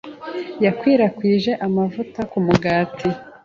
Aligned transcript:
Yakwirakwije 0.65 1.51
amavuta 1.65 2.19
kumugati. 2.31 3.07